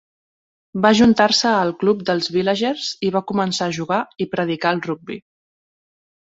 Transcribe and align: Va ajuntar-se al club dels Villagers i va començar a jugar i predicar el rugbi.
Va 0.85 0.91
ajuntar-se 0.95 1.51
al 1.57 1.73
club 1.83 2.01
dels 2.07 2.29
Villagers 2.37 2.87
i 3.09 3.13
va 3.17 3.21
començar 3.33 3.69
a 3.69 3.77
jugar 3.79 4.01
i 4.27 4.29
predicar 4.33 4.73
el 4.79 4.83
rugbi. 4.89 5.21